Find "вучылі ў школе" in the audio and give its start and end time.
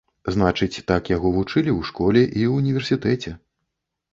1.35-2.21